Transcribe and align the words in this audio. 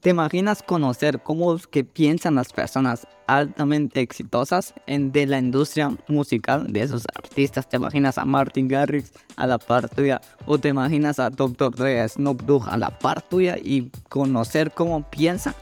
¿Te 0.00 0.08
imaginas 0.08 0.62
conocer 0.62 1.22
cómo 1.22 1.54
es 1.54 1.66
que 1.66 1.84
piensan 1.84 2.34
las 2.34 2.54
personas 2.54 3.06
altamente 3.26 4.00
exitosas 4.00 4.72
en, 4.86 5.12
de 5.12 5.26
la 5.26 5.36
industria 5.36 5.94
musical 6.08 6.72
de 6.72 6.80
esos 6.80 7.04
artistas? 7.14 7.68
¿Te 7.68 7.76
imaginas 7.76 8.16
a 8.16 8.24
Martin 8.24 8.66
Garrix 8.66 9.12
a 9.36 9.46
la 9.46 9.58
par 9.58 9.90
tuya? 9.90 10.22
¿O 10.46 10.56
te 10.56 10.68
imaginas 10.68 11.18
a 11.18 11.28
Dr. 11.28 11.74
Dre, 11.74 12.00
a 12.00 12.08
Snoop 12.08 12.40
Dogg 12.44 12.66
a 12.70 12.78
la 12.78 12.98
par 12.98 13.20
tuya 13.20 13.58
y 13.58 13.90
conocer 14.08 14.70
cómo 14.70 15.02
piensan? 15.02 15.54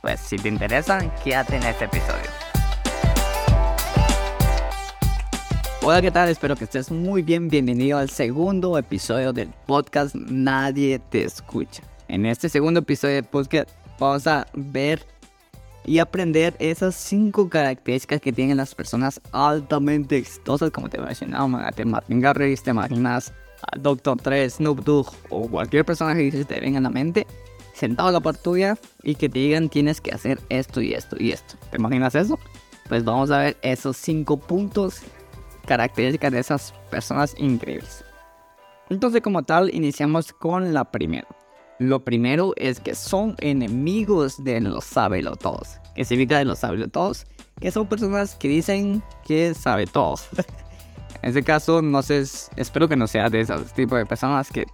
Pues 0.00 0.20
si 0.20 0.36
te 0.36 0.48
interesa, 0.48 1.00
quédate 1.24 1.56
en 1.56 1.64
este 1.64 1.86
episodio. 1.86 2.30
Hola, 5.82 6.00
¿qué 6.00 6.12
tal? 6.12 6.28
Espero 6.28 6.54
que 6.54 6.64
estés 6.64 6.92
muy 6.92 7.22
bien. 7.22 7.48
Bienvenido 7.48 7.98
al 7.98 8.10
segundo 8.10 8.78
episodio 8.78 9.32
del 9.32 9.48
podcast 9.66 10.14
Nadie 10.14 11.00
te 11.00 11.24
escucha. 11.24 11.82
En 12.08 12.24
este 12.24 12.48
segundo 12.48 12.80
episodio 12.80 13.16
de 13.16 13.22
podcast 13.24 13.68
vamos 13.98 14.26
a 14.28 14.46
ver 14.54 15.04
y 15.84 15.98
aprender 15.98 16.54
esas 16.60 16.94
cinco 16.94 17.48
características 17.48 18.20
que 18.20 18.32
tienen 18.32 18.56
las 18.56 18.74
personas 18.74 19.20
altamente 19.32 20.16
exitosas, 20.16 20.70
como 20.70 20.88
te 20.88 20.98
mencionaba, 20.98 21.70
te 21.72 21.84
Martin 21.84 22.20
Garrix, 22.20 22.62
te 22.62 22.70
imaginas 22.70 23.32
a 23.62 23.78
Dr. 23.78 24.18
3, 24.20 24.54
Snoop 24.54 24.84
Dogg 24.84 25.12
o 25.30 25.48
cualquier 25.48 25.84
personaje 25.84 26.30
que 26.30 26.44
te 26.44 26.60
venga 26.60 26.78
a 26.78 26.82
la 26.82 26.90
mente, 26.90 27.26
sentado 27.74 28.08
a 28.08 28.12
la 28.12 28.20
par 28.20 28.36
tuya 28.36 28.78
y 29.02 29.16
que 29.16 29.28
te 29.28 29.40
digan 29.40 29.68
tienes 29.68 30.00
que 30.00 30.12
hacer 30.12 30.40
esto 30.48 30.80
y 30.80 30.94
esto 30.94 31.16
y 31.18 31.32
esto. 31.32 31.56
¿Te 31.70 31.76
imaginas 31.76 32.14
eso? 32.14 32.38
Pues 32.88 33.04
vamos 33.04 33.32
a 33.32 33.38
ver 33.38 33.56
esos 33.62 33.96
cinco 33.96 34.36
puntos 34.36 35.00
características 35.66 36.30
de 36.30 36.38
esas 36.38 36.72
personas 36.88 37.34
increíbles. 37.36 38.04
Entonces 38.90 39.22
como 39.22 39.42
tal 39.42 39.74
iniciamos 39.74 40.32
con 40.32 40.72
la 40.72 40.84
primera. 40.84 41.26
Lo 41.78 42.02
primero 42.02 42.54
es 42.56 42.80
que 42.80 42.94
son 42.94 43.36
enemigos 43.38 44.42
de 44.42 44.60
los 44.60 44.86
todos. 45.38 45.78
¿Qué 45.94 46.04
significa 46.04 46.38
de 46.38 46.46
los 46.46 46.60
todos? 46.90 47.26
Que 47.60 47.70
son 47.70 47.86
personas 47.86 48.34
que 48.34 48.48
dicen 48.48 49.02
que 49.26 49.52
sabe 49.52 49.86
todo. 49.86 50.16
en 51.22 51.28
este 51.28 51.42
caso, 51.42 51.82
no 51.82 52.02
sé, 52.02 52.24
espero 52.56 52.88
que 52.88 52.96
no 52.96 53.06
sea 53.06 53.28
de 53.28 53.40
esos 53.40 53.74
tipos 53.74 53.98
de 53.98 54.06
personas 54.06 54.50
que, 54.50 54.64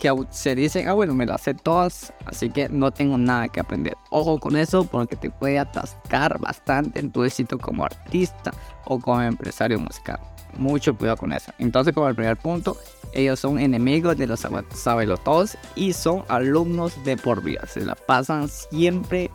que 0.00 0.12
se 0.30 0.56
dicen, 0.56 0.88
ah, 0.88 0.92
bueno, 0.92 1.14
me 1.14 1.24
las 1.24 1.42
sé 1.42 1.54
todas, 1.54 2.12
así 2.26 2.50
que 2.50 2.68
no 2.68 2.90
tengo 2.90 3.16
nada 3.16 3.46
que 3.46 3.60
aprender. 3.60 3.96
Ojo 4.10 4.40
con 4.40 4.56
eso 4.56 4.84
porque 4.84 5.14
te 5.14 5.30
puede 5.30 5.60
atascar 5.60 6.40
bastante 6.40 6.98
en 6.98 7.12
tu 7.12 7.22
éxito 7.22 7.58
como 7.58 7.84
artista 7.84 8.52
o 8.86 8.98
como 8.98 9.22
empresario 9.22 9.78
musical. 9.78 10.18
Mucho 10.56 10.96
cuidado 10.96 11.16
con 11.16 11.32
eso. 11.32 11.52
Entonces, 11.58 11.94
como 11.94 12.08
el 12.08 12.14
primer 12.14 12.36
punto, 12.36 12.76
ellos 13.12 13.40
son 13.40 13.58
enemigos 13.58 14.16
de 14.16 14.26
los 14.26 14.46
sabelotodos 14.74 15.56
y 15.74 15.92
son 15.92 16.24
alumnos 16.28 17.02
de 17.04 17.16
por 17.16 17.42
vida. 17.42 17.66
Se 17.66 17.84
la 17.84 17.94
pasan 17.94 18.48
siempre 18.48 19.30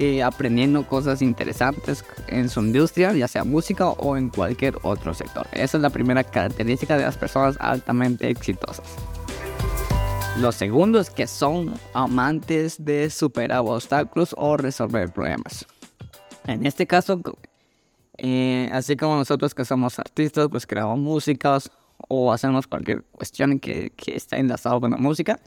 eh, 0.00 0.22
aprendiendo 0.24 0.86
cosas 0.86 1.22
interesantes 1.22 2.04
en 2.26 2.48
su 2.48 2.60
industria, 2.60 3.12
ya 3.12 3.28
sea 3.28 3.44
música 3.44 3.88
o 3.88 4.16
en 4.16 4.28
cualquier 4.28 4.74
otro 4.82 5.14
sector. 5.14 5.46
Esa 5.52 5.76
es 5.76 5.82
la 5.82 5.90
primera 5.90 6.24
característica 6.24 6.96
de 6.96 7.04
las 7.04 7.16
personas 7.16 7.56
altamente 7.60 8.28
exitosas. 8.28 8.84
Lo 10.40 10.50
segundo 10.50 10.98
es 10.98 11.10
que 11.10 11.28
son 11.28 11.74
amantes 11.92 12.84
de 12.84 13.08
superar 13.08 13.60
obstáculos 13.60 14.34
o 14.36 14.56
resolver 14.56 15.12
problemas. 15.12 15.64
En 16.48 16.66
este 16.66 16.88
caso, 16.88 17.20
eh, 18.18 18.68
así 18.72 18.96
como 18.96 19.16
nosotros 19.16 19.54
que 19.54 19.64
somos 19.64 19.98
artistas, 19.98 20.48
pues 20.50 20.66
creamos 20.66 20.98
músicas 20.98 21.70
o 22.08 22.32
hacemos 22.32 22.66
cualquier 22.66 23.02
cuestión 23.04 23.58
que, 23.58 23.90
que 23.96 24.16
está 24.16 24.36
enlazado 24.36 24.80
con 24.80 24.90
la 24.90 24.96
música, 24.96 25.40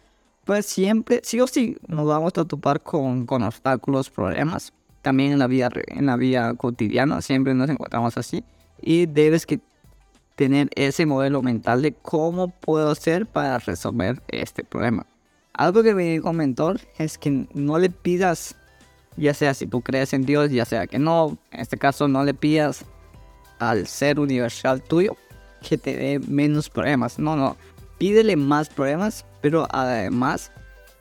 pues 0.48 0.66
siempre, 0.66 1.20
sí 1.24 1.42
o 1.42 1.46
sí, 1.48 1.78
nos 1.88 2.08
vamos 2.08 2.32
a 2.38 2.46
topar 2.46 2.82
con, 2.82 3.26
con 3.26 3.44
obstáculos, 3.44 4.10
problemas. 4.10 4.72
También 5.02 5.34
en 5.34 5.40
la, 5.40 5.48
vida, 5.48 5.70
en 5.88 6.06
la 6.06 6.16
vida 6.16 6.54
cotidiana 6.54 7.22
siempre 7.22 7.54
nos 7.54 7.70
encontramos 7.70 8.18
así. 8.18 8.44
Y 8.82 9.08
debes 9.08 9.46
que 9.46 9.60
tener 10.36 10.70
ese 10.76 11.06
modelo 11.06 11.42
mental 11.42 11.82
de 11.82 11.94
cómo 11.94 12.50
puedo 12.50 12.92
hacer 12.92 13.26
para 13.26 13.58
resolver 13.60 14.22
este 14.30 14.64
problema. 14.64 15.06
Algo 15.52 15.84
que 15.84 15.94
me 15.94 16.04
dijo 16.04 16.30
un 16.30 16.38
mentor 16.38 16.80
es 16.98 17.18
que 17.18 17.48
no 17.54 17.78
le 17.78 17.90
pidas, 17.90 18.56
ya 19.18 19.34
sea 19.34 19.54
si 19.54 19.68
tú 19.68 19.82
crees 19.82 20.14
en 20.14 20.26
Dios, 20.26 20.52
ya 20.52 20.66
sea 20.66 20.88
que 20.88 21.00
no, 21.00 21.38
en 21.52 21.60
este 21.60 21.78
caso 21.78 22.08
no 22.08 22.24
le 22.24 22.34
pidas 22.34 22.86
al 23.60 23.88
ser 23.88 24.20
universal 24.20 24.82
tuyo 24.84 25.18
que 25.68 25.78
te 25.78 25.96
dé 25.96 26.20
menos 26.20 26.70
problemas. 26.70 27.18
No, 27.18 27.36
no. 27.36 27.58
Pídele 27.98 28.36
más 28.36 28.70
problemas, 28.70 29.26
pero 29.42 29.68
además 29.72 30.52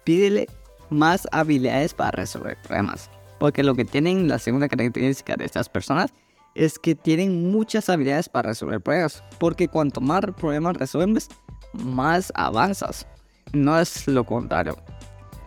pídele 0.05 0.49
más 0.89 1.29
habilidades 1.31 1.93
para 1.93 2.13
resolver 2.13 2.57
problemas. 2.67 3.11
Porque 3.39 3.63
lo 3.63 3.75
que 3.75 3.85
tienen 3.85 4.29
la 4.29 4.39
segunda 4.39 4.69
característica 4.69 5.37
de 5.37 5.45
estas 5.45 5.69
personas 5.69 6.11
es 6.55 6.79
que 6.79 6.95
tienen 6.95 7.51
muchas 7.51 7.91
habilidades 7.91 8.31
para 8.31 8.49
resolver 8.49 8.81
problemas. 8.81 9.23
Porque 9.39 9.69
cuanto 9.69 10.01
más 10.01 10.23
problemas 10.39 10.79
resuelves, 10.79 11.29
más 11.75 12.33
avanzas. 12.35 13.07
No 13.53 13.79
es 13.79 14.09
lo 14.09 14.25
contrario 14.25 14.77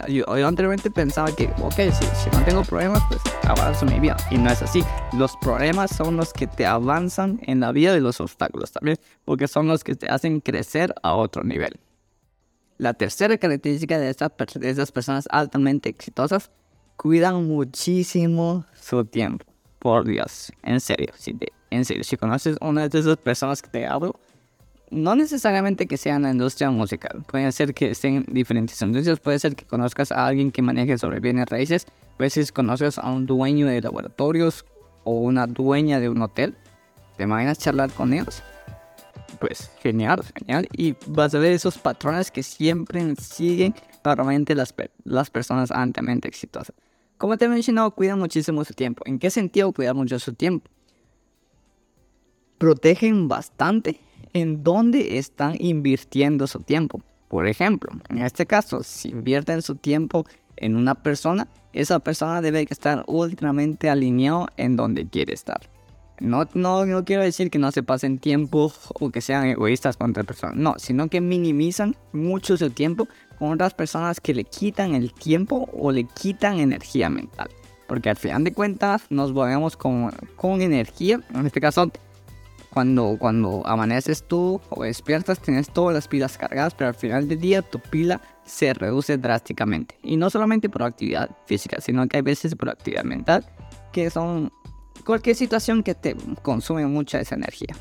yo, 0.07 0.25
anteriormente 0.47 0.89
pensaba 0.89 1.33
que, 1.35 1.45
ok, 1.61 1.73
si, 1.75 2.05
si, 2.05 2.29
no 2.31 2.43
tengo 2.45 2.63
problemas, 2.63 3.03
pues 3.09 3.21
avanzo 3.43 3.85
mi 3.85 3.99
vida. 3.99 4.15
Y 4.31 4.37
no 4.37 4.49
es 4.49 4.61
así. 4.61 4.83
Los 5.13 5.35
problemas 5.37 5.95
son 5.95 6.17
los 6.17 6.33
que 6.33 6.47
te 6.47 6.65
avanzan 6.65 7.39
en 7.43 7.59
la 7.59 7.71
vida 7.71 7.93
de 7.93 8.01
los 8.01 8.21
obstáculos 8.21 8.71
también, 8.71 8.97
porque 9.25 9.47
son 9.47 9.67
los 9.67 9.83
que 9.83 9.95
te 9.95 10.07
hacen 10.07 10.39
crecer 10.39 10.93
a 11.03 11.13
otro 11.15 11.43
nivel. 11.43 11.79
La 12.77 12.93
tercera 12.93 13.37
característica 13.37 13.99
de, 13.99 14.09
estas 14.09 14.31
de 14.55 14.69
esas 14.69 14.91
personas 14.91 15.27
altamente 15.29 15.89
exitosas, 15.89 16.49
cuidan 16.95 17.47
muchísimo 17.47 18.66
su 18.79 19.05
tiempo. 19.05 19.45
Por 19.79 20.05
Dios, 20.05 20.51
en 20.63 20.81
serio, 20.81 21.13
si 21.16 21.37
en 21.69 21.85
serio, 21.85 22.03
si 22.03 22.17
conoces 22.17 22.57
una 22.61 22.87
de 22.89 22.99
esas 22.99 23.17
personas 23.17 23.61
que 23.61 23.69
te 23.69 23.85
hablo, 23.85 24.19
no 24.91 25.16
necesariamente 25.16 25.88
que 25.88 25.97
sea 25.97 26.16
en 26.16 26.23
la 26.23 26.31
industria 26.31 26.72
musical, 26.72 27.23
puede 27.27 27.51
ser 27.51 27.73
que 27.73 27.91
estén 27.91 28.16
en 28.16 28.25
diferentes 28.33 28.81
industrias, 28.81 29.19
puede 29.19 29.39
ser 29.39 29.55
que 29.55 29.66
conozcas 29.66 30.11
a 30.11 30.25
alguien 30.25 30.51
que 30.51 30.61
maneje 30.61 30.97
sobre 30.97 31.19
bienes 31.19 31.47
raíces, 31.47 31.85
puede 32.17 32.29
ser 32.29 32.45
que 32.45 32.53
conozcas 32.53 32.97
a 32.97 33.09
un 33.11 33.25
dueño 33.25 33.67
de 33.67 33.81
laboratorios 33.81 34.66
o 35.03 35.13
una 35.13 35.47
dueña 35.47 35.99
de 35.99 36.09
un 36.09 36.22
hotel, 36.22 36.55
¿te 37.17 37.23
imaginas 37.23 37.59
charlar 37.59 37.91
con 37.91 38.13
ellos? 38.13 38.41
Pues 39.39 39.72
genial, 39.81 40.23
genial, 40.35 40.67
y 40.75 40.95
vas 41.07 41.33
a 41.33 41.39
ver 41.39 41.53
esos 41.53 41.78
patrones 41.78 42.31
que 42.31 42.44
siempre 42.44 43.16
siguen 43.16 43.75
normalmente 44.03 44.55
las, 44.55 44.73
las 45.03 45.29
personas 45.29 45.72
altamente 45.72 46.28
exitosas. 46.28 46.75
Como 47.17 47.38
te 47.38 47.45
he 47.45 47.49
mencionado, 47.49 47.91
cuidan 47.91 48.17
muchísimo 48.17 48.63
su 48.63 48.73
tiempo. 48.73 49.03
¿En 49.05 49.19
qué 49.19 49.29
sentido 49.29 49.72
cuidar 49.73 49.94
mucho 49.94 50.17
su 50.19 50.33
tiempo? 50.33 50.69
Protegen 52.57 53.28
bastante 53.28 53.99
en 54.34 54.63
dónde 54.63 55.17
están 55.17 55.56
invirtiendo 55.59 56.47
su 56.47 56.62
tiempo. 56.62 57.01
Por 57.28 57.47
ejemplo, 57.47 57.91
en 58.09 58.19
este 58.19 58.45
caso, 58.45 58.84
si 58.84 59.09
invierten 59.09 59.62
su 59.62 59.75
tiempo 59.75 60.25
en 60.57 60.75
una 60.75 60.95
persona, 60.95 61.47
esa 61.73 62.00
persona 62.00 62.41
debe 62.41 62.66
estar 62.69 63.03
ultramente 63.07 63.90
alineado 63.90 64.47
en 64.57 64.75
donde 64.75 65.07
quiere 65.07 65.34
estar. 65.34 65.62
No, 66.19 66.47
no, 66.53 67.06
quiero 67.06 67.23
decir 67.23 67.50
que 67.50 67.59
no 67.59 67.72
se 67.72 67.81
pasen 67.81 68.19
tiempo 68.19 68.73
o 69.00 69.09
que 69.09 69.22
sean 69.22 69.45
egoístas 69.45 69.95
con 69.95 70.09
otras 70.09 70.25
personas, 70.25 70.57
no, 70.57 70.75
sino 70.78 71.07
que 71.07 71.22
minimizan 71.22 71.96
mucho 72.11 72.57
su 72.57 72.69
tiempo 72.72 73.07
con 73.38 73.53
otras 73.53 73.73
personas 73.73 74.19
que 74.19 74.34
le 74.34 74.44
quitan 74.44 74.96
el 74.96 75.13
tiempo 75.13 75.69
o 75.72 75.91
le 75.91 76.03
quitan 76.03 76.59
energía 76.59 77.09
mental. 77.09 77.50
Porque 77.88 78.09
al 78.09 78.17
final 78.17 78.44
de 78.44 78.53
cuentas 78.53 79.03
nos 79.09 79.31
volvemos 79.31 79.78
con, 79.78 80.11
con 80.35 80.61
energía, 80.61 81.22
en 81.34 81.46
este 81.46 81.61
caso 81.61 81.90
cuando, 82.74 83.18
cuando 83.19 83.66
amaneces 83.66 84.24
tú 84.28 84.62
o 84.69 84.84
despiertas, 84.84 85.40
tienes 85.40 85.69
todas 85.69 85.94
las 85.94 86.07
pilas 86.07 86.38
cargadas, 86.38 86.75
pero 86.75 86.90
al 86.90 86.96
final 86.96 87.28
del 87.28 87.40
día 87.40 87.62
tu 87.62 87.80
pila 87.80 88.22
se 88.46 88.74
reduce 88.74 89.18
drásticamente. 89.18 89.97
Y 90.03 90.18
no 90.18 90.30
solamente 90.30 90.69
por 90.69 90.84
actividad 90.84 91.29
física, 91.46 91.81
sino 91.81 92.08
que 92.08 92.18
hay 92.18 92.24
veces 92.24 92.55
por 92.55 92.70
actividad 92.70 93.03
mental, 93.03 93.46
que 93.91 94.09
son 94.09 94.52
cualquier 95.05 95.35
situación 95.35 95.84
que 95.84 95.96
te 95.96 96.16
consume 96.41 96.85
mucha 96.85 97.20
esa 97.20 97.35
energía. 97.35 97.76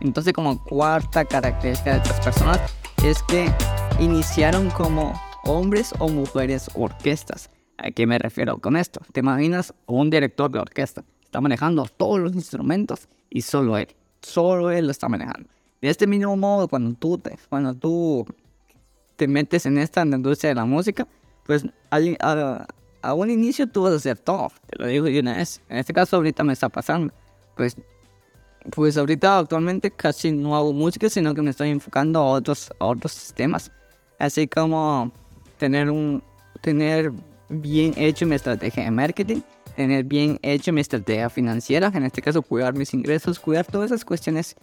Entonces 0.00 0.32
como 0.32 0.62
cuarta 0.64 1.24
característica 1.24 1.92
de 1.92 1.98
estas 1.98 2.20
personas 2.20 2.58
es 3.04 3.22
que 3.24 3.50
iniciaron 3.98 4.70
como 4.70 5.12
hombres 5.44 5.92
o 5.98 6.08
mujeres 6.08 6.70
orquestas. 6.74 7.50
¿A 7.76 7.90
qué 7.90 8.06
me 8.06 8.18
refiero 8.18 8.58
con 8.58 8.76
esto? 8.76 9.00
¿Te 9.12 9.20
imaginas 9.20 9.74
un 9.86 10.10
director 10.10 10.50
de 10.50 10.58
orquesta? 10.58 11.04
Está 11.22 11.40
manejando 11.40 11.84
todos 11.84 12.18
los 12.18 12.34
instrumentos 12.34 13.08
y 13.30 13.42
solo 13.42 13.78
él, 13.78 13.88
solo 14.20 14.70
él 14.70 14.86
lo 14.86 14.90
está 14.90 15.08
manejando. 15.08 15.48
De 15.80 15.88
este 15.88 16.06
mismo 16.06 16.36
modo, 16.36 16.68
cuando 16.68 16.94
tú 16.98 17.16
te, 17.16 17.38
cuando 17.48 17.74
tú 17.74 18.26
te 19.16 19.26
metes 19.26 19.64
en 19.66 19.78
esta 19.78 20.02
industria 20.02 20.50
de 20.50 20.56
la 20.56 20.64
música, 20.66 21.06
pues 21.46 21.64
a, 21.90 22.66
a, 23.02 23.14
un 23.14 23.30
inicio 23.30 23.66
tú 23.66 23.82
vas 23.82 23.92
a 23.92 23.96
hacer 23.96 24.18
todo, 24.18 24.52
te 24.66 24.76
lo 24.78 24.86
digo 24.86 25.06
de 25.06 25.20
una 25.20 25.36
vez. 25.36 25.62
En 25.68 25.78
este 25.78 25.94
caso 25.94 26.16
ahorita 26.16 26.44
me 26.44 26.52
está 26.52 26.68
pasando. 26.68 27.14
Pues, 27.56 27.76
pues 28.70 28.96
ahorita 28.98 29.38
actualmente 29.38 29.90
casi 29.90 30.32
no 30.32 30.54
hago 30.54 30.72
música, 30.72 31.08
sino 31.08 31.34
que 31.34 31.40
me 31.40 31.50
estoy 31.50 31.70
enfocando 31.70 32.18
a 32.18 32.24
otros, 32.24 32.70
a 32.78 32.84
otros 32.84 33.12
sistemas. 33.12 33.70
Así 34.18 34.46
como 34.46 35.12
tener 35.56 35.90
un, 35.90 36.22
tener 36.60 37.12
bien 37.48 37.94
hecho 37.96 38.26
mi 38.26 38.34
estrategia 38.34 38.84
de 38.84 38.90
marketing, 38.90 39.40
tener 39.80 40.04
bien 40.04 40.38
hecho 40.42 40.74
mi 40.74 40.82
estrategia 40.82 41.30
financiera, 41.30 41.90
en 41.94 42.04
este 42.04 42.20
caso 42.20 42.42
cuidar 42.42 42.74
mis 42.74 42.92
ingresos, 42.92 43.40
cuidar 43.40 43.64
todas 43.64 43.90
esas 43.90 44.04
cuestiones 44.04 44.54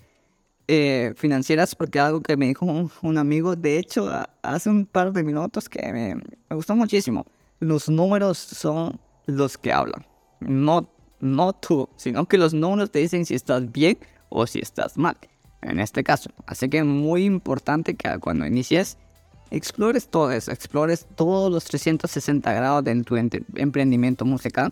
eh, 0.67 1.13
financieras, 1.15 1.73
porque 1.73 1.99
algo 1.99 2.21
que 2.21 2.37
me 2.37 2.45
dijo 2.45 2.67
un, 3.01 3.17
amigo, 3.17 3.55
de 3.55 3.79
hecho, 3.79 4.07
hace 4.43 4.69
un 4.69 4.85
par 4.85 5.11
de 5.11 5.23
minutos 5.23 5.69
que 5.69 5.91
me, 5.91 6.55
gustó 6.55 6.75
muchísimo. 6.75 7.25
Los 7.59 7.89
números 7.89 8.37
son 8.37 8.99
los 9.25 9.57
que 9.57 9.73
hablan, 9.73 10.05
no, 10.39 10.87
no 11.19 11.53
tú, 11.53 11.89
sino 11.95 12.27
que 12.27 12.37
los 12.37 12.53
números 12.53 12.91
te 12.91 12.99
dicen 12.99 13.25
si 13.25 13.33
estás 13.33 13.71
bien 13.71 13.97
o 14.29 14.45
si 14.45 14.59
estás 14.59 14.99
mal, 14.99 15.17
en 15.63 15.79
este 15.79 16.03
caso. 16.03 16.29
Así 16.45 16.69
que 16.69 16.77
es 16.77 16.85
muy 16.85 17.25
importante 17.25 17.95
que 17.95 18.19
cuando 18.19 18.45
inicies, 18.45 18.99
explores 19.49 20.09
todo 20.09 20.31
eso, 20.31 20.51
explores 20.51 21.07
todos 21.15 21.51
los 21.51 21.63
360 21.63 22.53
grados 22.53 22.83
de 22.83 23.03
tu 23.03 23.15
emprendimiento 23.15 24.23
musical. 24.23 24.71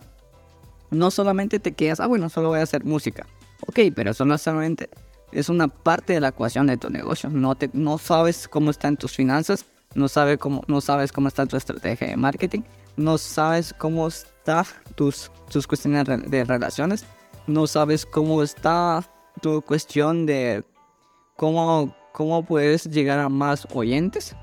No 0.90 1.10
solamente 1.10 1.58
te 1.58 1.72
quedas, 1.72 2.00
ah, 2.00 2.06
bueno, 2.06 2.28
solo 2.28 2.48
voy 2.48 2.60
a 2.60 2.62
hacer 2.62 2.84
música. 2.84 3.26
Ok, 3.66 3.80
pero 3.94 4.10
eso 4.10 4.24
no 4.24 4.36
solamente 4.38 4.88
es 5.32 5.48
una 5.48 5.68
parte 5.68 6.12
de 6.12 6.20
la 6.20 6.28
ecuación 6.28 6.66
de 6.66 6.76
tu 6.76 6.90
negocio. 6.90 7.30
No, 7.30 7.54
te, 7.54 7.70
no 7.72 7.98
sabes 7.98 8.48
cómo 8.48 8.70
están 8.70 8.96
tus 8.96 9.12
finanzas, 9.12 9.66
no, 9.94 10.08
sabe 10.08 10.38
cómo, 10.38 10.62
no 10.66 10.80
sabes 10.80 11.12
cómo 11.12 11.28
está 11.28 11.46
tu 11.46 11.56
estrategia 11.56 12.08
de 12.08 12.16
marketing, 12.16 12.62
no 12.96 13.18
sabes 13.18 13.72
cómo 13.72 14.08
está 14.08 14.64
tus, 14.94 15.30
tus 15.50 15.66
cuestiones 15.66 16.06
de 16.30 16.44
relaciones, 16.44 17.04
no 17.46 17.66
sabes 17.66 18.06
cómo 18.06 18.42
está 18.42 19.04
tu 19.40 19.62
cuestión 19.62 20.26
de 20.26 20.64
cómo, 21.36 21.94
cómo 22.12 22.44
puedes 22.44 22.84
llegar 22.84 23.18
a 23.18 23.28
más 23.28 23.66
oyentes. 23.72 24.34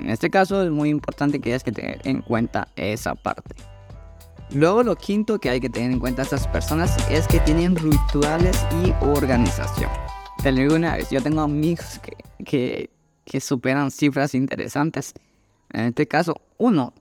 En 0.00 0.10
este 0.10 0.30
caso 0.30 0.62
es 0.62 0.70
muy 0.70 0.90
importante 0.90 1.40
que 1.40 1.50
hayas 1.50 1.64
que 1.64 1.72
tener 1.72 2.00
en 2.04 2.22
cuenta 2.22 2.68
esa 2.76 3.14
parte. 3.14 3.54
Luego 4.50 4.82
lo 4.82 4.96
quinto 4.96 5.38
que 5.38 5.50
hay 5.50 5.60
que 5.60 5.68
tener 5.68 5.90
en 5.90 6.00
cuenta 6.00 6.22
estas 6.22 6.48
personas 6.48 6.96
es 7.10 7.28
que 7.28 7.38
tienen 7.40 7.76
rituales 7.76 8.58
y 8.82 8.92
organización. 9.04 9.90
Te 10.42 10.52
lo 10.52 10.58
digo 10.58 10.76
una 10.76 10.96
vez, 10.96 11.10
yo 11.10 11.22
tengo 11.22 11.42
amigos 11.42 12.00
que, 12.02 12.16
que, 12.44 12.90
que 13.26 13.40
superan 13.40 13.90
cifras 13.90 14.34
interesantes. 14.34 15.12
En 15.70 15.86
este 15.86 16.08
caso, 16.08 16.40
uno, 16.56 16.94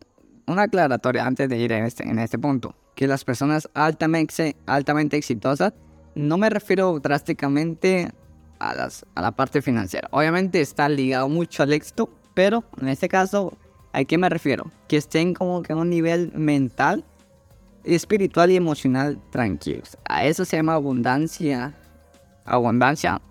una 0.46 0.64
aclaratoria 0.64 1.26
antes 1.26 1.48
de 1.48 1.58
ir 1.58 1.72
en 1.72 1.86
este, 1.86 2.04
en 2.04 2.20
este 2.20 2.38
punto, 2.38 2.76
que 2.96 3.08
las 3.08 3.24
personas 3.24 3.70
altamente, 3.74 4.58
altamente 4.66 5.16
exitosas, 5.16 5.74
no 6.16 6.38
me 6.38 6.50
refiero 6.50 7.00
drásticamente 7.00 8.12
a, 8.60 8.76
las, 8.76 9.06
a 9.16 9.22
la 9.22 9.32
parte 9.32 9.62
financiera. 9.62 10.10
Obviamente 10.12 10.60
está 10.60 10.90
ligado 10.90 11.30
mucho 11.30 11.64
al 11.64 11.72
éxito, 11.72 12.10
pero 12.34 12.66
en 12.82 12.90
este 12.90 13.08
caso, 13.08 13.58
¿a 13.94 14.04
qué 14.04 14.18
me 14.18 14.28
refiero? 14.28 14.70
Que 14.90 14.98
estén 14.98 15.34
como 15.34 15.62
que 15.62 15.72
a 15.72 15.78
un 15.78 15.90
nivel 15.90 16.34
mental, 16.34 17.06
espiritual 17.96 18.52
y 18.52 18.56
emocional 18.56 19.20
tranquilos. 19.32 19.98
A 20.06 20.26
eso 20.26 20.46
se 20.46 20.58
llama 20.58 20.74
abundancia. 20.74 21.74
Abundancia 22.46 23.22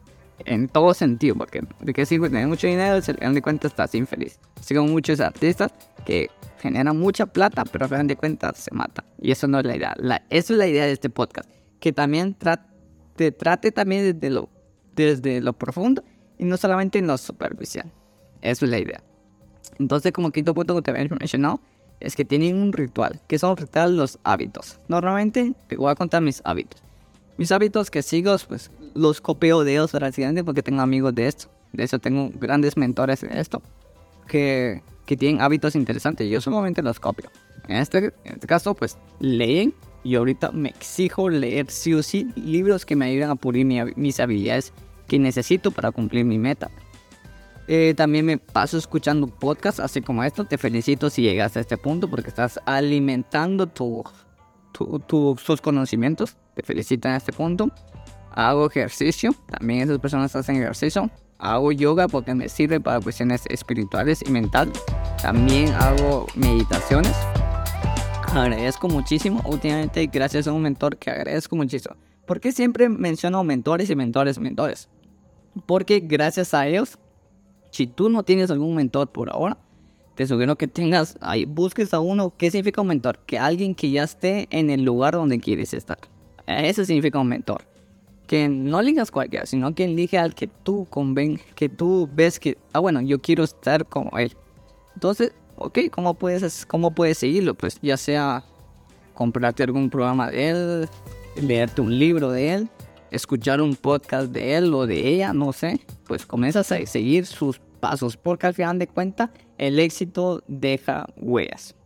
en 0.44 0.68
todo 0.68 0.92
sentido, 0.94 1.34
porque 1.36 1.62
de 1.80 1.92
qué 1.92 2.04
sirve 2.04 2.28
tener 2.28 2.46
mucho 2.46 2.66
dinero 2.66 3.00
si 3.00 3.10
al 3.10 3.18
final 3.18 3.34
de 3.34 3.42
cuentas 3.42 3.72
estás 3.72 3.94
infeliz. 3.94 4.38
Como 4.68 4.88
muchos 4.88 5.20
artistas 5.20 5.72
que 6.04 6.30
generan 6.60 6.96
mucha 6.98 7.26
plata, 7.26 7.64
pero 7.64 7.84
al 7.84 7.90
final 7.90 8.06
de 8.06 8.16
cuentas 8.16 8.58
se 8.58 8.74
matan. 8.74 9.04
Y 9.20 9.30
eso 9.30 9.46
no 9.46 9.58
es 9.58 9.64
la 9.64 9.76
idea. 9.76 9.94
La, 9.98 10.22
eso 10.30 10.52
es 10.52 10.58
la 10.58 10.66
idea 10.66 10.84
de 10.84 10.92
este 10.92 11.10
podcast. 11.10 11.48
Que 11.80 11.92
también 11.92 12.36
te 13.16 13.32
trate 13.32 13.72
también 13.72 14.14
desde 14.14 14.34
lo, 14.34 14.48
desde 14.94 15.40
lo 15.40 15.52
profundo 15.52 16.04
y 16.38 16.44
no 16.44 16.56
solamente 16.56 16.98
en 16.98 17.06
lo 17.06 17.16
superficial. 17.18 17.90
Eso 18.42 18.64
es 18.64 18.70
la 18.70 18.78
idea. 18.78 19.02
Entonces, 19.78 20.12
como 20.12 20.30
quinto 20.30 20.54
punto 20.54 20.74
que 20.74 20.82
te 20.82 20.90
había 20.90 21.08
mencionado, 21.08 21.60
es 22.00 22.16
que 22.16 22.24
tienen 22.24 22.56
un 22.56 22.72
ritual, 22.72 23.20
que 23.26 23.38
son 23.38 23.56
rituales 23.56 23.94
los 23.94 24.18
hábitos. 24.24 24.78
Normalmente 24.88 25.54
te 25.68 25.76
voy 25.76 25.90
a 25.90 25.94
contar 25.94 26.22
mis 26.22 26.42
hábitos. 26.44 26.82
Mis 27.38 27.52
hábitos 27.52 27.90
que 27.90 28.02
sigo, 28.02 28.34
pues 28.48 28.70
los 28.94 29.20
copio 29.20 29.62
de 29.64 29.72
ellos 29.72 29.90
prácticamente 29.90 30.42
porque 30.44 30.62
tengo 30.62 30.80
amigos 30.82 31.14
de 31.14 31.26
esto. 31.26 31.48
De 31.72 31.84
eso 31.84 31.98
tengo 31.98 32.30
grandes 32.34 32.76
mentores 32.76 33.20
de 33.20 33.40
esto 33.40 33.60
que, 34.26 34.82
que 35.04 35.16
tienen 35.16 35.40
hábitos 35.40 35.74
interesantes. 35.74 36.30
Yo 36.30 36.40
solamente 36.40 36.82
los 36.82 36.98
copio. 36.98 37.30
En 37.68 37.76
este, 37.76 37.98
en 38.24 38.34
este 38.34 38.46
caso, 38.46 38.74
pues 38.74 38.96
leen 39.20 39.74
y 40.04 40.14
ahorita 40.14 40.52
me 40.52 40.68
exijo 40.68 41.28
leer 41.28 41.70
sí 41.70 41.92
o 41.92 42.02
sí 42.02 42.28
libros 42.36 42.86
que 42.86 42.94
me 42.94 43.06
ayuden 43.06 43.30
a 43.30 43.34
pulir 43.34 43.66
mis 43.96 44.20
habilidades 44.20 44.72
que 45.08 45.18
necesito 45.18 45.70
para 45.70 45.90
cumplir 45.90 46.24
mi 46.24 46.38
meta. 46.38 46.70
Eh, 47.68 47.94
también 47.96 48.24
me 48.24 48.38
paso 48.38 48.78
escuchando 48.78 49.26
podcasts 49.26 49.80
así 49.80 50.00
como 50.00 50.22
esto. 50.22 50.44
Te 50.44 50.58
felicito 50.58 51.10
si 51.10 51.22
llegas 51.22 51.56
a 51.56 51.60
este 51.60 51.76
punto 51.76 52.08
porque 52.08 52.28
estás 52.28 52.60
alimentando 52.64 53.66
tu, 53.66 54.04
tus 54.72 55.60
conocimientos. 55.60 56.36
Te 56.54 56.62
felicito 56.62 57.08
en 57.08 57.14
este 57.14 57.32
punto. 57.32 57.70
Hago 58.30 58.68
ejercicio. 58.68 59.34
También 59.50 59.80
esas 59.82 59.98
personas 59.98 60.34
hacen 60.36 60.56
ejercicio. 60.56 61.10
Hago 61.38 61.72
yoga 61.72 62.08
porque 62.08 62.34
me 62.34 62.48
sirve 62.48 62.80
para 62.80 63.00
cuestiones 63.00 63.42
espirituales 63.48 64.22
y 64.26 64.30
mental. 64.30 64.72
También 65.20 65.72
hago 65.74 66.26
meditaciones. 66.34 67.14
Agradezco 68.32 68.88
muchísimo. 68.88 69.42
Últimamente, 69.44 70.06
gracias 70.06 70.46
a 70.46 70.52
un 70.52 70.62
mentor 70.62 70.96
que 70.98 71.10
agradezco 71.10 71.56
muchísimo. 71.56 71.96
¿Por 72.26 72.40
qué 72.40 72.52
siempre 72.52 72.88
menciono 72.88 73.42
mentores 73.44 73.88
y 73.90 73.96
mentores, 73.96 74.38
mentores? 74.38 74.88
Porque 75.66 76.00
gracias 76.00 76.52
a 76.54 76.66
ellos 76.66 76.98
si 77.76 77.86
tú 77.86 78.08
no 78.08 78.22
tienes 78.22 78.50
algún 78.50 78.74
mentor 78.74 79.08
por 79.08 79.28
ahora, 79.28 79.58
te 80.14 80.26
sugiero 80.26 80.56
que 80.56 80.66
tengas 80.66 81.18
ahí, 81.20 81.44
busques 81.44 81.92
a 81.92 82.00
uno. 82.00 82.32
¿Qué 82.34 82.50
significa 82.50 82.80
un 82.80 82.86
mentor? 82.86 83.18
Que 83.26 83.38
alguien 83.38 83.74
que 83.74 83.90
ya 83.90 84.04
esté 84.04 84.48
en 84.50 84.70
el 84.70 84.82
lugar 84.82 85.12
donde 85.12 85.38
quieres 85.38 85.74
estar. 85.74 85.98
Eso 86.46 86.86
significa 86.86 87.18
un 87.18 87.28
mentor. 87.28 87.64
Que 88.26 88.48
no 88.48 88.80
eligas 88.80 89.10
cualquiera, 89.10 89.44
sino 89.44 89.74
que 89.74 89.84
elige 89.84 90.16
al 90.16 90.34
que 90.34 90.46
tú 90.46 90.86
conven, 90.88 91.38
que 91.54 91.68
tú 91.68 92.08
ves 92.10 92.40
que, 92.40 92.56
ah, 92.72 92.78
bueno, 92.78 93.02
yo 93.02 93.20
quiero 93.20 93.44
estar 93.44 93.84
como 93.84 94.16
él. 94.16 94.34
Entonces, 94.94 95.34
ok, 95.56 95.80
¿cómo 95.90 96.14
puedes, 96.14 96.64
cómo 96.64 96.92
puedes 96.92 97.18
seguirlo? 97.18 97.52
Pues 97.52 97.78
ya 97.82 97.98
sea 97.98 98.42
comprarte 99.12 99.64
algún 99.64 99.90
programa 99.90 100.30
de 100.30 100.48
él, 100.48 100.88
leerte 101.42 101.82
un 101.82 101.98
libro 101.98 102.30
de 102.30 102.54
él, 102.54 102.68
escuchar 103.10 103.60
un 103.60 103.76
podcast 103.76 104.32
de 104.32 104.54
él 104.54 104.72
o 104.72 104.86
de 104.86 105.06
ella, 105.08 105.34
no 105.34 105.52
sé. 105.52 105.78
Pues 106.06 106.24
comienzas 106.24 106.72
a 106.72 106.86
seguir 106.86 107.26
sus 107.26 107.60
pasos, 107.86 108.16
porque 108.16 108.48
al 108.48 108.54
final 108.54 108.78
de 108.80 108.88
cuentas 108.88 109.30
el 109.58 109.78
éxito 109.78 110.42
deja 110.48 111.06
huellas. 111.16 111.76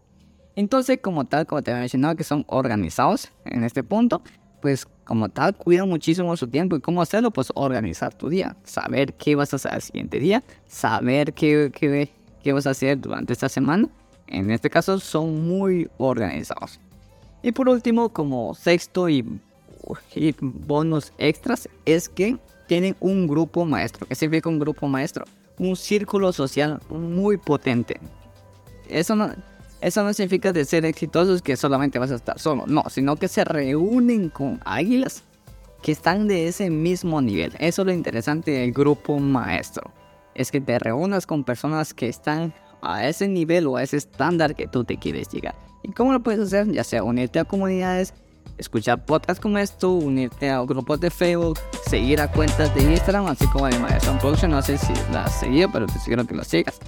Entonces, 0.56 0.98
como 1.02 1.26
tal, 1.26 1.46
como 1.46 1.62
te 1.62 1.70
había 1.70 1.80
mencionado, 1.80 2.16
que 2.16 2.24
son 2.24 2.44
organizados 2.48 3.30
en 3.44 3.64
este 3.64 3.82
punto, 3.82 4.22
pues 4.62 4.86
como 5.04 5.28
tal, 5.28 5.54
cuidan 5.54 5.88
muchísimo 5.90 6.34
su 6.38 6.48
tiempo. 6.48 6.76
¿Y 6.76 6.80
cómo 6.80 7.02
hacerlo? 7.02 7.30
Pues 7.30 7.52
organizar 7.54 8.14
tu 8.14 8.30
día, 8.30 8.56
saber 8.64 9.12
qué 9.14 9.34
vas 9.34 9.52
a 9.52 9.56
hacer 9.56 9.74
el 9.74 9.82
siguiente 9.82 10.18
día, 10.18 10.42
saber 10.66 11.34
qué, 11.34 11.70
qué, 11.74 12.10
qué 12.42 12.52
vas 12.52 12.66
a 12.66 12.70
hacer 12.70 12.98
durante 12.98 13.34
esta 13.34 13.50
semana. 13.50 13.88
En 14.26 14.50
este 14.50 14.70
caso, 14.70 14.98
son 15.00 15.46
muy 15.46 15.90
organizados. 15.98 16.80
Y 17.42 17.52
por 17.52 17.68
último, 17.68 18.08
como 18.08 18.54
sexto 18.54 19.08
y, 19.10 19.24
y 20.14 20.34
bonus 20.40 21.12
extras, 21.18 21.68
es 21.84 22.08
que 22.08 22.38
tienen 22.68 22.96
un 23.00 23.26
grupo 23.26 23.66
maestro. 23.66 24.06
¿Qué 24.06 24.14
significa 24.14 24.48
un 24.48 24.58
grupo 24.58 24.88
maestro? 24.88 25.24
Un 25.60 25.76
círculo 25.76 26.32
social 26.32 26.80
muy 26.88 27.36
potente. 27.36 28.00
Eso 28.88 29.14
no, 29.14 29.30
eso 29.80 30.02
no 30.02 30.12
significa 30.14 30.52
de 30.52 30.64
ser 30.64 30.86
exitosos 30.86 31.42
que 31.42 31.56
solamente 31.56 31.98
vas 31.98 32.10
a 32.10 32.16
estar 32.16 32.38
solo, 32.38 32.64
no, 32.66 32.84
sino 32.88 33.16
que 33.16 33.28
se 33.28 33.44
reúnen 33.44 34.30
con 34.30 34.60
águilas 34.64 35.22
que 35.82 35.92
están 35.92 36.28
de 36.28 36.48
ese 36.48 36.70
mismo 36.70 37.20
nivel. 37.20 37.52
Eso 37.58 37.82
es 37.82 37.86
lo 37.86 37.92
interesante 37.92 38.50
del 38.50 38.72
grupo 38.72 39.18
maestro. 39.18 39.92
Es 40.34 40.50
que 40.50 40.60
te 40.60 40.78
reúnas 40.78 41.26
con 41.26 41.44
personas 41.44 41.92
que 41.92 42.08
están 42.08 42.54
a 42.80 43.06
ese 43.06 43.28
nivel 43.28 43.66
o 43.66 43.76
a 43.76 43.82
ese 43.82 43.98
estándar 43.98 44.54
que 44.54 44.66
tú 44.66 44.84
te 44.84 44.98
quieres 44.98 45.28
llegar. 45.28 45.54
¿Y 45.82 45.92
cómo 45.92 46.12
lo 46.12 46.20
puedes 46.20 46.40
hacer? 46.40 46.70
Ya 46.72 46.84
sea 46.84 47.02
unirte 47.02 47.38
a 47.38 47.44
comunidades, 47.44 48.14
escuchar 48.58 49.04
podcasts 49.04 49.40
como 49.40 49.58
esto, 49.58 49.92
unirte 49.92 50.50
a 50.50 50.60
grupos 50.60 51.00
de 51.00 51.10
Facebook, 51.10 51.58
seguir 51.86 52.20
a 52.20 52.30
cuentas 52.30 52.74
de 52.74 52.82
Instagram, 52.82 53.26
así 53.26 53.46
como 53.48 53.66
de 53.66 53.78
Madison 53.78 54.18
Production. 54.18 54.50
No 54.50 54.62
sé 54.62 54.78
si 54.78 54.92
las 55.12 55.40
seguido, 55.40 55.70
pero 55.72 55.86
te 55.86 55.94
sugiero 55.94 56.26
que 56.26 56.34
lo 56.34 56.44
sigas. 56.44 56.78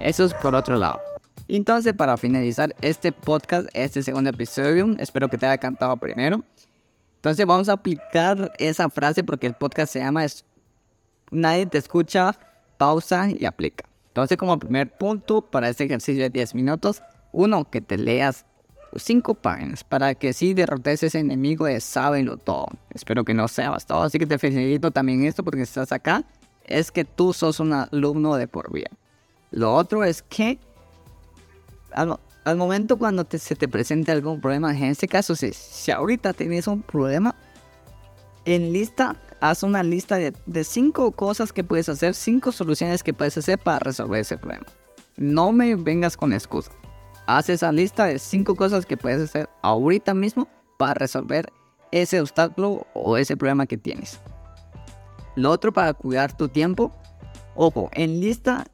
Eso 0.00 0.24
es 0.24 0.34
por 0.34 0.54
otro 0.54 0.76
lado. 0.76 1.00
Entonces, 1.48 1.94
para 1.94 2.16
finalizar 2.16 2.74
este 2.80 3.12
podcast, 3.12 3.68
este 3.72 4.02
segundo 4.02 4.30
episodio, 4.30 4.94
espero 4.98 5.28
que 5.28 5.38
te 5.38 5.46
haya 5.46 5.54
encantado 5.54 5.96
primero. 5.96 6.42
Entonces, 7.16 7.46
vamos 7.46 7.68
a 7.68 7.74
aplicar 7.74 8.52
esa 8.58 8.88
frase 8.90 9.22
porque 9.22 9.46
el 9.46 9.54
podcast 9.54 9.92
se 9.92 10.00
llama 10.00 10.24
es, 10.24 10.44
Nadie 11.30 11.66
te 11.66 11.78
escucha, 11.78 12.38
pausa 12.78 13.28
y 13.30 13.44
aplica. 13.46 13.84
Entonces, 14.08 14.38
como 14.38 14.58
primer 14.58 14.96
punto 14.96 15.42
para 15.42 15.68
este 15.68 15.84
ejercicio 15.84 16.22
de 16.22 16.30
10 16.30 16.54
minutos, 16.54 17.02
uno, 17.32 17.68
que 17.68 17.80
te 17.80 17.98
leas 17.98 18.46
cinco 18.98 19.34
páginas 19.34 19.84
para 19.84 20.14
que 20.14 20.32
si 20.32 20.54
derrotes 20.54 21.02
ese 21.02 21.18
enemigo 21.18 21.66
de 21.66 21.80
sábenlo 21.80 22.36
todo. 22.36 22.66
Espero 22.90 23.24
que 23.24 23.34
no 23.34 23.48
sea 23.48 23.70
bastado, 23.70 24.02
así 24.02 24.18
que 24.18 24.26
te 24.26 24.38
felicito 24.38 24.90
también 24.90 25.24
esto 25.24 25.42
porque 25.44 25.62
estás 25.62 25.92
acá. 25.92 26.24
Es 26.64 26.90
que 26.90 27.04
tú 27.04 27.32
sos 27.32 27.60
un 27.60 27.72
alumno 27.72 28.36
de 28.36 28.48
por 28.48 28.72
vida. 28.72 28.90
Lo 29.50 29.74
otro 29.74 30.04
es 30.04 30.22
que 30.22 30.58
al 31.92 32.56
momento 32.56 32.98
cuando 32.98 33.24
te, 33.24 33.38
se 33.38 33.56
te 33.56 33.68
presente 33.68 34.12
algún 34.12 34.40
problema, 34.40 34.76
en 34.76 34.84
este 34.84 35.08
caso, 35.08 35.34
si, 35.34 35.52
si 35.52 35.90
ahorita 35.90 36.32
tienes 36.32 36.66
un 36.66 36.82
problema, 36.82 37.34
en 38.44 38.72
lista, 38.72 39.16
haz 39.40 39.62
una 39.62 39.82
lista 39.82 40.16
de, 40.16 40.32
de 40.46 40.64
cinco 40.64 41.10
cosas 41.12 41.52
que 41.52 41.64
puedes 41.64 41.88
hacer, 41.88 42.14
cinco 42.14 42.52
soluciones 42.52 43.02
que 43.02 43.12
puedes 43.12 43.36
hacer 43.36 43.58
para 43.58 43.80
resolver 43.80 44.20
ese 44.20 44.38
problema. 44.38 44.66
No 45.16 45.50
me 45.52 45.74
vengas 45.74 46.16
con 46.16 46.32
excusas. 46.32 46.72
Haz 47.26 47.48
esa 47.48 47.72
lista 47.72 48.04
de 48.06 48.20
cinco 48.20 48.54
cosas 48.54 48.86
que 48.86 48.96
puedes 48.96 49.20
hacer 49.20 49.48
ahorita 49.62 50.14
mismo 50.14 50.48
para 50.78 50.94
resolver 50.94 51.52
ese 51.90 52.20
obstáculo 52.20 52.86
o 52.94 53.16
ese 53.16 53.36
problema 53.36 53.66
que 53.66 53.76
tienes. 53.76 54.20
Lo 55.34 55.50
otro 55.50 55.72
para 55.72 55.92
cuidar 55.92 56.36
tu 56.36 56.48
tiempo, 56.48 56.92
ojo, 57.56 57.90
en 57.92 58.20
lista 58.20 58.66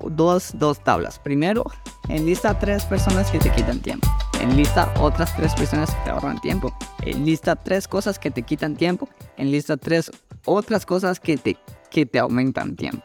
dos, 0.00 0.52
dos 0.54 0.82
tablas. 0.84 1.18
Primero, 1.18 1.64
en 2.08 2.26
lista 2.26 2.58
tres 2.58 2.84
personas 2.84 3.30
que 3.30 3.38
te 3.38 3.50
quitan 3.50 3.80
tiempo. 3.80 4.06
En 4.40 4.56
lista 4.56 4.92
otras 5.00 5.34
tres 5.34 5.54
personas 5.54 5.92
que 5.92 6.04
te 6.04 6.10
ahorran 6.10 6.40
tiempo. 6.40 6.72
En 7.02 7.24
lista 7.24 7.56
tres 7.56 7.88
cosas 7.88 8.18
que 8.18 8.30
te 8.30 8.42
quitan 8.42 8.76
tiempo. 8.76 9.08
En 9.36 9.50
lista 9.50 9.76
tres 9.76 10.12
otras 10.44 10.86
cosas 10.86 11.18
que 11.18 11.36
te, 11.36 11.56
que 11.90 12.06
te 12.06 12.20
aumentan 12.20 12.76
tiempo. 12.76 13.02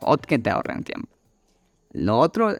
O 0.00 0.16
que 0.16 0.38
te 0.38 0.50
ahorran 0.50 0.84
tiempo. 0.84 1.08
Lo 1.90 2.18
otro, 2.18 2.54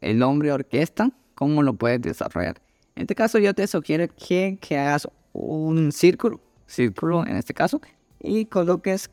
el 0.00 0.22
hombre 0.22 0.52
orquesta, 0.52 1.10
cómo 1.40 1.62
lo 1.62 1.72
puedes 1.72 2.02
desarrollar. 2.02 2.60
En 2.94 3.02
este 3.04 3.14
caso 3.14 3.38
yo 3.38 3.54
te 3.54 3.66
sugiero 3.66 4.06
que, 4.14 4.58
que 4.60 4.78
hagas 4.78 5.08
un 5.32 5.90
círculo, 5.90 6.38
círculo 6.66 7.26
en 7.26 7.36
este 7.36 7.54
caso, 7.54 7.80
y 8.20 8.44
coloques 8.44 9.10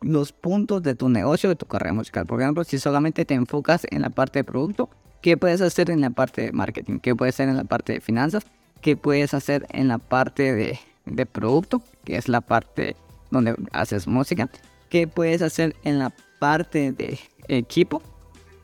los 0.00 0.32
puntos 0.32 0.82
de 0.82 0.96
tu 0.96 1.08
negocio, 1.08 1.48
de 1.48 1.54
tu 1.54 1.66
carrera 1.66 1.92
musical. 1.92 2.26
Por 2.26 2.42
ejemplo, 2.42 2.64
si 2.64 2.80
solamente 2.80 3.24
te 3.24 3.34
enfocas 3.34 3.86
en 3.90 4.02
la 4.02 4.10
parte 4.10 4.40
de 4.40 4.44
producto, 4.44 4.90
¿qué 5.22 5.36
puedes 5.36 5.60
hacer 5.60 5.90
en 5.90 6.00
la 6.00 6.10
parte 6.10 6.42
de 6.42 6.52
marketing? 6.52 6.98
¿Qué 6.98 7.14
puedes 7.14 7.36
hacer 7.36 7.48
en 7.48 7.56
la 7.56 7.64
parte 7.64 7.92
de 7.92 8.00
finanzas? 8.00 8.44
¿Qué 8.80 8.96
puedes 8.96 9.32
hacer 9.32 9.64
en 9.70 9.86
la 9.86 9.98
parte 9.98 10.52
de, 10.52 10.80
de 11.06 11.24
producto? 11.24 11.82
Que 12.04 12.16
es 12.16 12.28
la 12.28 12.40
parte 12.40 12.96
donde 13.30 13.54
haces 13.70 14.08
música. 14.08 14.50
¿Qué 14.88 15.06
puedes 15.06 15.40
hacer 15.40 15.76
en 15.84 16.00
la 16.00 16.12
parte 16.40 16.90
de 16.90 17.20
equipo? 17.46 18.02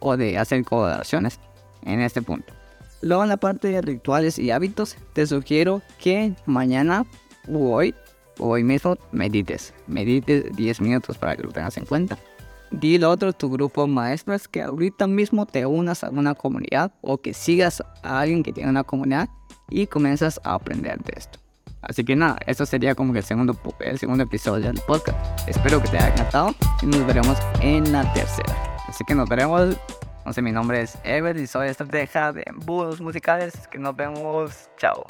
O 0.01 0.17
de 0.17 0.39
hacer 0.39 0.65
colaboraciones 0.65 1.39
en 1.85 2.01
este 2.01 2.21
punto. 2.21 2.60
Luego 3.03 3.23
en 3.23 3.29
la 3.29 3.39
parte 3.39 3.69
de 3.69 3.81
rituales 3.81 4.39
y 4.39 4.51
hábitos, 4.51 4.97
te 5.15 5.27
sugiero 5.27 5.83
que 5.99 6.35
mañana 6.47 7.07
o 7.49 7.75
hoy 7.75 7.95
hoy 8.41 8.65
mismo 8.65 8.97
medites. 9.13 9.75
Medites 9.87 10.45
10 10.57 10.81
minutos 10.81 11.19
para 11.19 11.37
que 11.37 11.43
lo 11.43 11.53
tengas 11.53 11.77
en 11.77 11.85
cuenta. 11.85 12.19
Di 12.71 12.99
lo 12.99 13.11
otro 13.11 13.33
tu 13.33 13.51
grupo 13.51 13.87
maestro 13.87 14.33
es 14.33 14.49
que 14.49 14.63
ahorita 14.63 15.07
mismo 15.07 15.45
te 15.45 15.67
unas 15.67 16.05
a 16.05 16.11
una 16.11 16.35
comunidad 16.35 16.93
o 17.01 17.19
que 17.19 17.35
sigas 17.35 17.83
a 18.03 18.21
alguien 18.21 18.43
que 18.43 18.53
tiene 18.53 18.71
una 18.71 18.85
comunidad 18.85 19.29
y 19.69 19.87
comienzas 19.87 20.41
a 20.45 20.55
aprender 20.55 20.99
de 21.03 21.13
esto. 21.17 21.39
Así 21.83 22.05
que 22.05 22.15
nada, 22.15 22.39
eso 22.47 22.67
sería 22.67 22.95
como 22.95 23.15
el 23.15 23.25
segundo, 23.25 23.59
el 23.81 23.99
segundo 23.99 24.25
episodio 24.25 24.67
del 24.67 24.81
podcast. 24.87 25.19
Espero 25.49 25.83
que 25.83 25.89
te 25.89 25.97
haya 25.97 26.13
encantado 26.13 26.55
y 26.83 26.87
nos 26.87 27.07
veremos 27.07 27.39
en 27.61 27.91
la 27.91 28.11
tercera. 28.13 28.79
Así 28.87 29.03
que 29.05 29.15
nos 29.15 29.29
veremos. 29.29 29.77
Sé, 30.33 30.43
mi 30.43 30.53
nombre 30.53 30.83
es 30.83 30.97
Ever 31.03 31.37
y 31.37 31.47
soy 31.47 31.69
estrategia 31.69 32.33
de 32.33 32.45
embudos 32.47 33.01
musicales. 33.01 33.67
Que 33.69 33.79
nos 33.79 33.97
vemos. 33.97 34.71
Chao. 34.77 35.05